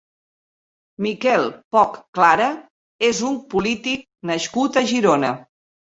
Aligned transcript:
Miquel 1.05 1.43
Poch 1.75 1.99
Clara 2.19 2.47
és 3.11 3.23
un 3.31 3.39
polític 3.53 4.07
nascut 4.31 4.81
a 4.83 4.85
Girona. 4.95 5.35